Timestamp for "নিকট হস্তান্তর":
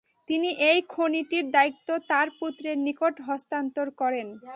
2.77-3.87